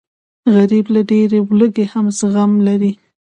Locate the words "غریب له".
0.53-1.01